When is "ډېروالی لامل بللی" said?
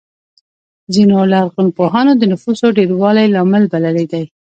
2.77-4.05